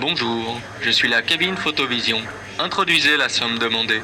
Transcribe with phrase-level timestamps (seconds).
[0.00, 2.18] Bonjour, je suis la cabine Photovision.
[2.58, 4.00] Introduisez la somme demandée.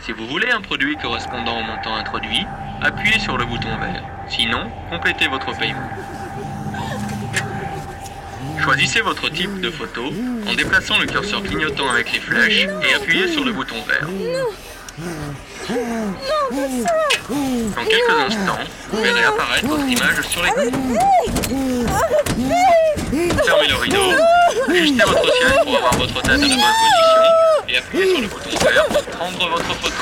[0.00, 2.46] Si vous voulez un produit correspondant au montant introduit,
[2.82, 4.02] appuyez sur le bouton vert.
[4.28, 5.90] Sinon, complétez votre paiement.
[8.62, 10.10] Choisissez votre type de photo
[10.48, 14.08] en déplaçant le curseur clignotant avec les flèches et appuyez sur le bouton vert.
[14.96, 15.04] Dans
[17.84, 18.58] quelques instants,
[18.92, 20.62] vous verrez apparaître votre image sur l'écran.
[23.44, 24.12] Fermez le rideau,
[24.68, 27.22] ajustez votre siège pour avoir votre tête à la bonne position
[27.68, 29.94] et appuyez sur le bouton vert pour prendre votre photo.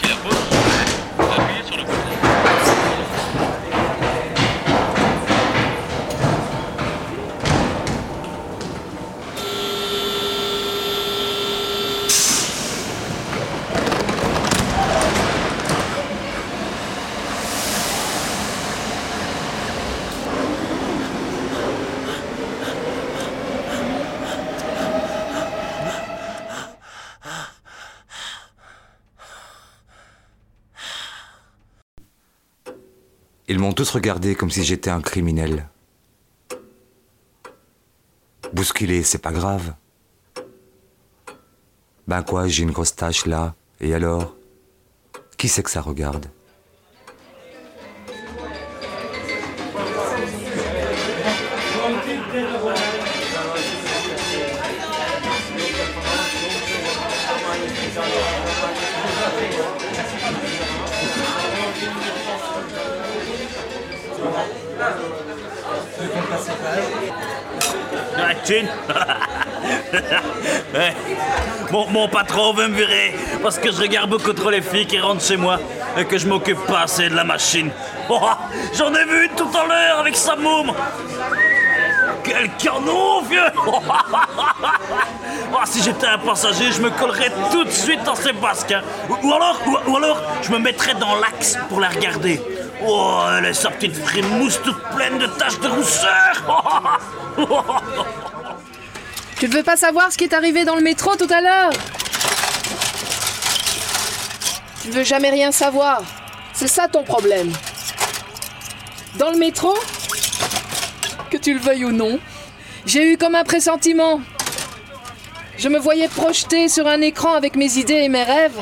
[0.00, 1.94] Si la pose vous plaît, appuyez sur le bouton
[33.50, 35.70] Ils m'ont tous regardé comme si j'étais un criminel.
[38.52, 39.74] Bousculer, c'est pas grave.
[42.06, 44.36] Ben quoi, j'ai une grosse tache là, et alors?
[45.38, 46.26] Qui c'est que ça regarde?
[71.70, 75.22] Mon, patron veut me virer parce que je regarde beaucoup trop les filles qui rentrent
[75.24, 75.58] chez moi
[75.96, 77.70] et que je m'occupe pas assez de la machine.
[78.10, 78.20] Oh,
[78.74, 80.72] J'en ai vu une tout à l'heure avec sa môme.
[82.24, 83.42] Quel canon, vieux
[85.52, 88.72] Oh, Si j'étais un passager, je me collerais tout de suite dans ses basques.
[88.72, 88.80] hein.
[89.22, 92.40] Ou, alors, ou, ou alors, je me mettrais dans l'axe pour la regarder.
[92.86, 96.32] Oh, elle est sa petite frimousse toute pleine de taches de rousseur.
[99.38, 101.70] Tu ne veux pas savoir ce qui est arrivé dans le métro tout à l'heure
[104.82, 106.02] Tu ne veux jamais rien savoir.
[106.52, 107.52] C'est ça ton problème.
[109.14, 109.74] Dans le métro,
[111.30, 112.18] que tu le veuilles ou non,
[112.84, 114.20] j'ai eu comme un pressentiment.
[115.56, 118.60] Je me voyais projeté sur un écran avec mes idées et mes rêves,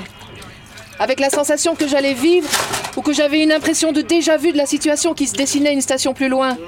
[0.99, 2.49] avec la sensation que j'allais vivre
[2.97, 6.13] ou que j'avais une impression de déjà-vu de la situation qui se dessinait une station
[6.13, 6.59] plus loin.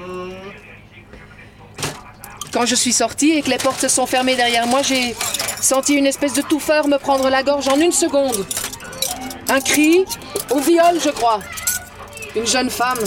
[2.51, 5.15] Quand je suis sortie et que les portes se sont fermées derrière moi, j'ai
[5.61, 8.45] senti une espèce de touffeur me prendre la gorge en une seconde.
[9.49, 10.03] Un cri,
[10.49, 11.41] au viol, je crois.
[12.35, 12.99] Une jeune femme.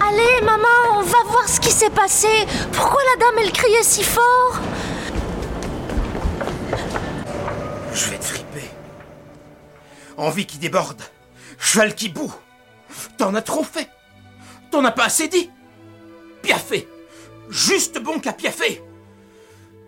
[0.00, 2.28] Allez, maman, on va voir ce qui s'est passé.
[2.72, 4.60] Pourquoi la dame, elle criait si fort?
[7.92, 8.70] Je vais te friper.
[10.16, 11.02] Envie qui déborde.
[11.68, 12.32] Cheval qui bout.
[13.18, 13.90] T'en as trop fait.
[14.70, 15.50] T'en as pas assez dit.
[16.40, 16.88] Piaffé.
[17.50, 18.82] Juste bon qu'à piaffer.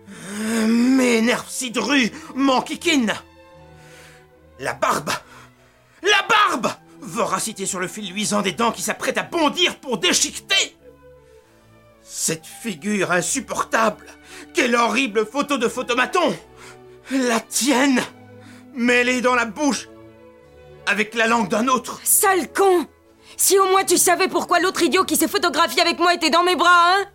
[0.07, 3.15] Euh, Mes nerfs si drus m'enquiquinent.
[4.59, 5.09] La barbe.
[6.03, 10.77] La barbe Voracité sur le fil luisant des dents qui s'apprête à bondir pour déchiqueter.
[12.03, 14.05] Cette figure insupportable.
[14.53, 16.37] Quelle horrible photo de photomaton.
[17.09, 18.03] La tienne.
[18.75, 19.87] Mêlée dans la bouche.
[20.87, 22.01] Avec la langue d'un autre.
[22.03, 22.85] Sale con
[23.37, 26.43] Si au moins tu savais pourquoi l'autre idiot qui s'est photographié avec moi était dans
[26.43, 27.05] mes bras, hein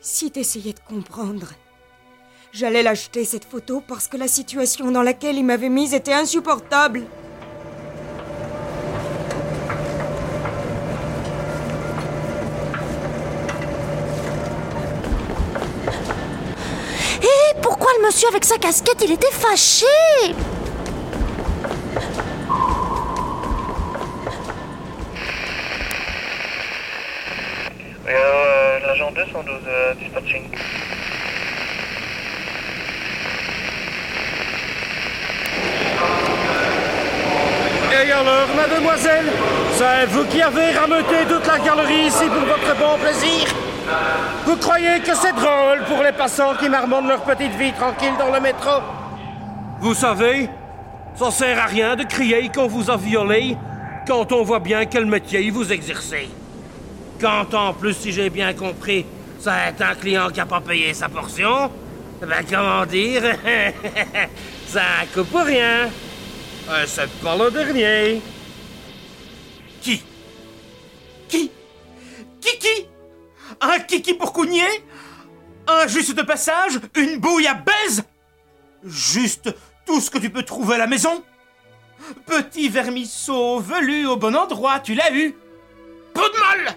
[0.00, 1.48] Si t'essayais de comprendre.
[2.52, 7.04] J'allais l'acheter cette photo parce que la situation dans laquelle il m'avait mise était insupportable.
[17.22, 19.84] Et pourquoi le monsieur avec sa casquette, il était fâché?
[37.90, 39.26] Et alors, mademoiselle,
[39.72, 43.46] c'est vous qui avez rameuté toute la galerie ici pour votre bon plaisir?
[44.44, 48.32] Vous croyez que c'est drôle pour les passants qui marmonnent leur petite vie tranquille dans
[48.32, 48.80] le métro?
[49.80, 50.48] Vous savez,
[51.14, 53.56] ça sert à rien de crier qu'on vous a violé
[54.06, 56.28] quand on voit bien quel métier vous exercez.
[57.20, 59.06] Quand en plus, si j'ai bien compris,
[59.38, 61.70] ça est un client qui a pas payé sa portion?
[62.20, 63.22] Ben, comment dire?
[64.66, 65.88] Ça un coup pour rien.
[66.68, 68.20] Euh, C'est pas le dernier.
[69.80, 70.02] Qui?
[71.28, 71.50] Qui?
[72.40, 72.86] Qui
[73.60, 74.84] Un kiki pour cougner?
[75.68, 76.80] Un juste de passage?
[76.96, 78.02] Une bouille à baise?
[78.84, 79.54] Juste
[79.86, 81.22] tout ce que tu peux trouver à la maison?
[82.26, 85.34] Petit vermisseau velu au bon endroit, tu l'as eu?
[86.12, 86.76] Peu de mal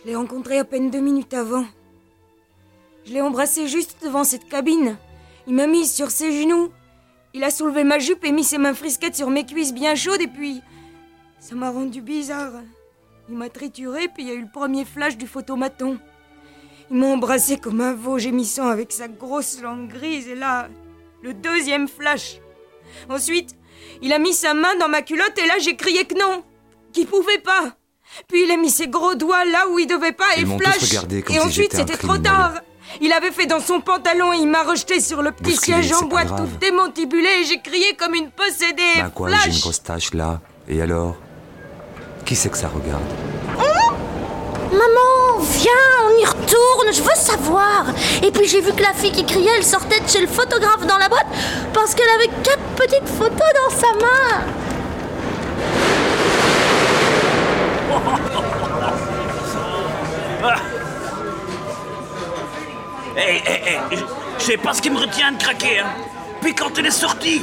[0.00, 1.66] Je l'ai rencontré à peine deux minutes avant.
[3.04, 4.96] Je l'ai embrassé juste devant cette cabine.
[5.46, 6.70] Il m'a mise sur ses genoux.
[7.34, 10.22] Il a soulevé ma jupe et mis ses mains frisquettes sur mes cuisses bien chaudes
[10.22, 10.62] et puis...
[11.38, 12.52] Ça m'a rendu bizarre.
[13.28, 15.98] Il m'a trituré puis il y a eu le premier flash du photomaton.
[16.90, 20.68] Il m'a embrassé comme un veau gémissant avec sa grosse langue grise et là...
[21.22, 22.40] Le deuxième flash.
[23.10, 23.54] Ensuite,
[24.00, 26.42] il a mis sa main dans ma culotte et là j'ai crié que non,
[26.94, 27.76] qu'il pouvait pas.
[28.28, 30.96] Puis il a mis ses gros doigts là où il devait pas et Ils flash.
[31.00, 32.52] comme Et si ensuite c'était trop tard.
[33.00, 35.92] Il avait fait dans son pantalon et il m'a rejeté sur le petit Bousculé, siège
[35.92, 38.82] en bois tout démantibulé et j'ai crié comme une possédée.
[38.96, 40.40] Bah quoi, j'ai une grosse tache là.
[40.68, 41.14] Et alors?
[42.24, 43.02] Qui c'est que ça regarde?
[44.72, 45.72] Maman, viens,
[46.06, 47.86] on y retourne, je veux savoir.
[48.22, 50.86] Et puis j'ai vu que la fille qui criait, elle sortait de chez le photographe
[50.86, 51.26] dans la boîte
[51.72, 54.44] parce qu'elle avait quatre petites photos dans sa main.
[63.16, 63.96] Hé, hé, hé,
[64.38, 65.86] je- sais pas ce qui me retient de craquer, hein.
[66.40, 67.42] Puis quand elle est sortie,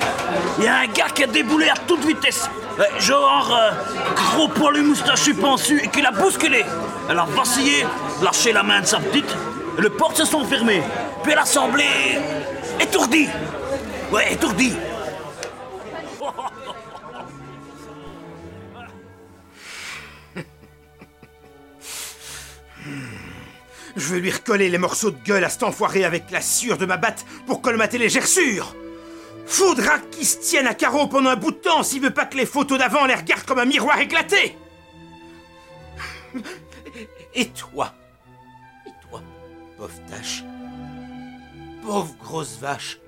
[0.58, 2.50] il y a un gars qui a déboulé à toute vitesse.
[2.80, 3.72] Euh, genre, euh,
[4.16, 6.66] gros poilu moustachu pensu, et qui l'a bousculé.
[7.10, 7.86] Elle a vacillé,
[8.24, 9.30] lâché la main de sa petite,
[9.78, 10.82] et les portes se sont fermées.
[11.22, 11.86] Puis elle a semblé
[12.80, 13.28] étourdie.
[14.12, 14.74] Ouais, étourdie.
[24.08, 26.86] Je vais lui recoller les morceaux de gueule à cet enfoiré avec la sueur de
[26.86, 28.74] ma batte pour colmater les gerçures.
[29.46, 32.38] Faudra qu'il se tienne à carreau pendant un bout de temps s'il veut pas que
[32.38, 34.58] les photos d'avant les regardent comme un miroir éclaté.
[37.36, 37.94] Et toi?
[38.86, 39.22] Et toi,
[39.78, 40.46] pauvre tâche
[41.82, 43.00] Pauvre grosse vache.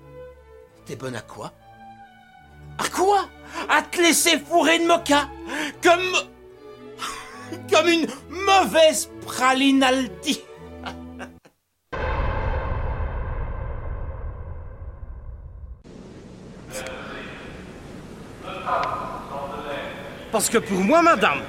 [0.86, 1.54] T'es bonne à quoi?
[2.78, 3.30] À quoi?
[3.69, 5.30] À te laisser fourrer de mocha
[5.81, 6.12] Comme...
[7.72, 10.42] Comme une mauvaise pralinaldi
[20.31, 21.39] Parce que pour moi, madame,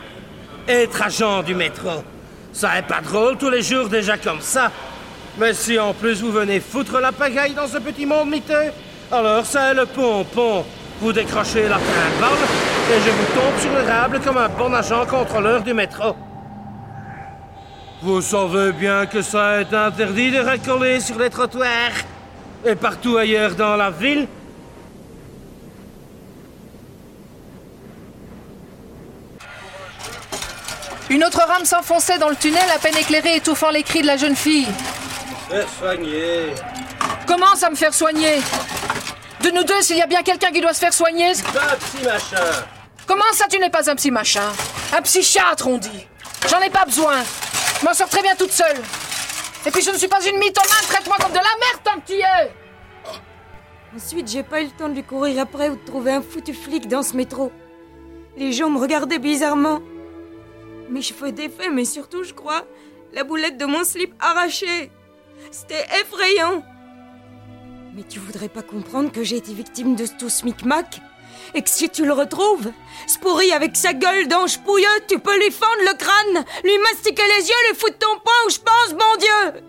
[0.66, 2.02] être agent du métro,
[2.52, 4.70] ça est pas drôle tous les jours déjà comme ça.
[5.38, 8.72] Mais si en plus vous venez foutre la pagaille dans ce petit monde miteux,
[9.12, 10.64] alors ça est le pompon.
[11.00, 12.38] Vous décrochez la balle
[12.92, 16.14] et je vous tombe sur le rable comme un bon agent contrôleur du métro.
[18.02, 21.92] Vous savez bien que ça est interdit de recoller sur les trottoirs
[22.64, 24.26] et partout ailleurs dans la ville?
[31.10, 34.16] Une autre rame s'enfonçait dans le tunnel à peine éclairé, étouffant les cris de la
[34.16, 34.68] jeune fille.
[35.48, 36.54] Faire soigner.
[37.26, 38.40] Comment ça me faire soigner?
[39.42, 41.76] De nous deux, s'il y a bien quelqu'un qui doit se faire soigner, c'est- Un
[41.76, 42.44] petit machin.
[43.06, 44.52] comment ça tu n'es pas un petit machin?
[44.96, 46.06] Un psychiatre, on dit.
[46.48, 47.16] J'en ai pas besoin.
[47.80, 48.80] Je m'en sors très bien toute seule.
[49.66, 52.06] Et puis je ne suis pas une mythomane, traite-moi comme de la merde tant que
[52.06, 52.52] tu y es
[53.96, 56.54] Ensuite, j'ai pas eu le temps de lui courir après ou de trouver un foutu
[56.54, 57.50] flic dans ce métro.
[58.36, 59.80] Les gens me regardaient bizarrement.
[60.90, 62.64] Mes cheveux défaits, mais surtout, je crois,
[63.12, 64.90] la boulette de mon slip arrachée.
[65.52, 66.64] C'était effrayant.
[67.94, 71.00] Mais tu voudrais pas comprendre que j'ai été victime de tout ce micmac
[71.54, 72.70] Et que si tu le retrouves,
[73.06, 77.22] ce pourri avec sa gueule d'ange pouilleux, tu peux lui fendre le crâne, lui mastiquer
[77.38, 79.62] les yeux, lui foutre ton poing où je pense, mon Dieu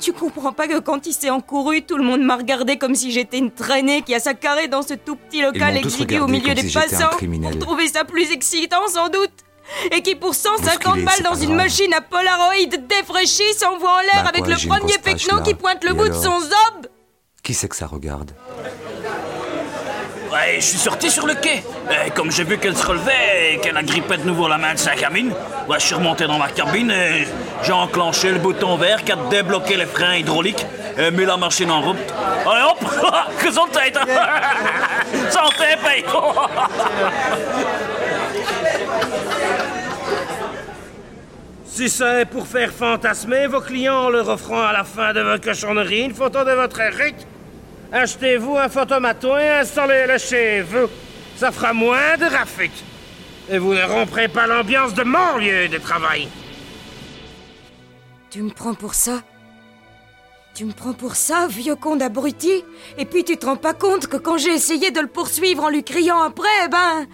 [0.00, 3.10] tu comprends pas que quand il s'est encouru, tout le monde m'a regardé comme si
[3.10, 6.54] j'étais une traînée qui a sa carré dans ce tout petit local exigu au milieu
[6.54, 9.43] des si passants pour trouver ça plus excitant sans doute.
[9.90, 11.56] Et qui pour 150 Bousculé, balles dans une grave.
[11.56, 12.54] machine à Polaroid
[12.88, 16.08] défraîchie s'envoie en l'air Bah avec quoi, le premier pecno qui pointe le Et bout
[16.08, 16.88] de son zob.
[17.42, 18.32] Qui c'est que ça regarde
[20.32, 21.62] Ouais, je suis sorti sur le quai.
[22.06, 24.78] Et comme j'ai vu qu'elle se relevait et qu'elle agrippait de nouveau la main de
[24.78, 25.30] sa cabine,
[25.68, 27.24] ouais, je suis remonté dans ma cabine et
[27.62, 30.66] j'ai enclenché le bouton vert qui a débloqué les freins hydrauliques
[30.98, 31.96] et mis la machine en route.
[32.50, 32.84] Allez hop
[33.44, 33.92] Gesundheit
[35.30, 36.04] Santé, paye
[41.74, 45.20] Si ça est pour faire fantasmer vos clients en leur offrant à la fin de
[45.20, 47.26] vos cochonneries une photo de votre rite,
[47.90, 50.86] achetez-vous un photomaton et installez-le chez vous.
[51.36, 52.70] Ça fera moins de rafik.
[53.50, 56.28] Et vous ne romprez pas l'ambiance de mon lieu de travail.
[58.30, 59.22] Tu me prends pour ça?
[60.54, 62.62] Tu me prends pour ça, vieux con d'abruti?
[62.98, 65.70] Et puis tu te rends pas compte que quand j'ai essayé de le poursuivre en
[65.70, 67.08] lui criant après, ben...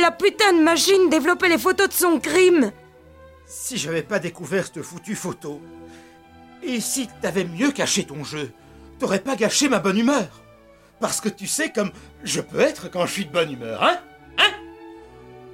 [0.00, 2.70] La putain de machine développait les photos de son crime
[3.46, 5.60] Si j'avais pas découvert cette foutue photo,
[6.62, 8.50] et si t'avais mieux caché ton jeu,
[8.98, 10.42] t'aurais pas gâché ma bonne humeur.
[11.00, 11.92] Parce que tu sais comme
[12.24, 13.98] je peux être quand je suis de bonne humeur, hein
[14.38, 14.52] Hein?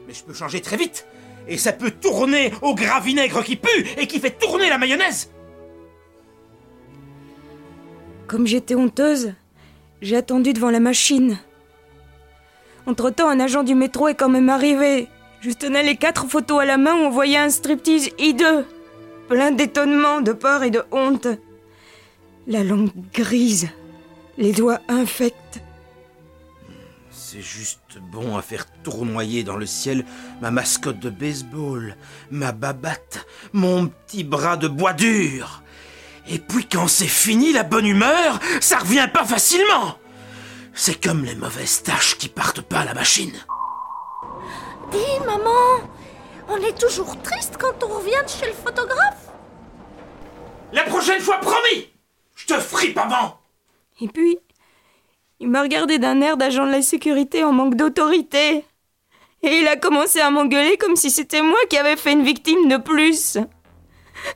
[0.06, 1.06] Mais je peux changer très vite,
[1.46, 5.30] et ça peut tourner au gras vinaigre qui pue et qui fait tourner la mayonnaise.
[8.26, 9.34] Comme j'étais honteuse,
[10.00, 11.38] j'ai attendu devant la machine.
[12.86, 15.08] Entre-temps, un agent du métro est quand même arrivé.
[15.42, 18.64] Je tenais les quatre photos à la main où on voyait un striptease hideux.
[19.28, 21.26] Plein d'étonnement, de peur et de honte.
[22.46, 23.68] La langue grise,
[24.38, 25.60] les doigts infects.
[27.10, 30.04] C'est juste bon à faire tournoyer dans le ciel
[30.40, 31.96] ma mascotte de baseball,
[32.30, 35.64] ma babate, mon petit bras de bois dur.
[36.28, 39.98] Et puis quand c'est fini, la bonne humeur, ça revient pas facilement.
[40.72, 43.32] C'est comme les mauvaises tâches qui partent pas à la machine.
[44.92, 45.88] Dis, maman,
[46.48, 49.30] on est toujours triste quand on revient de chez le photographe
[50.72, 51.88] La prochaine fois, promis
[52.34, 53.38] Je te fripe avant
[54.00, 54.38] Et puis,
[55.40, 58.64] il m'a regardé d'un air d'agent de la sécurité en manque d'autorité.
[59.42, 62.68] Et il a commencé à m'engueuler comme si c'était moi qui avais fait une victime
[62.68, 63.38] de plus.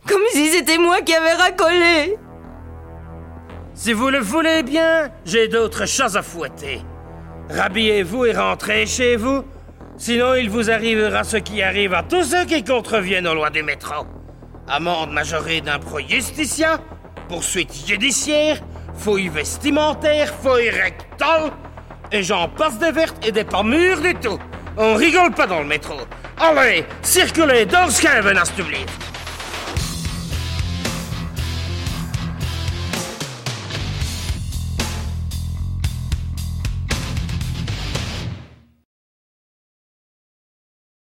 [0.09, 2.19] Comme si c'était moi qui avais racolé.
[3.75, 6.81] Si vous le voulez bien, j'ai d'autres choses à fouetter.
[7.51, 9.45] Rhabillez-vous et rentrez chez vous.
[9.99, 13.63] Sinon, il vous arrivera ce qui arrive à tous ceux qui contreviennent aux lois du
[13.63, 14.07] métro.
[14.69, 16.79] Amende majorée d'impro justicia,
[17.29, 18.61] poursuite judiciaire,
[18.95, 21.51] fouille vestimentaire, fouille rectale,
[22.13, 24.39] et j'en passe des vertes et des pas mûres du tout.
[24.77, 25.95] On rigole pas dans le métro.
[26.39, 28.53] Allez, circulez dans ce qu'elle venasse.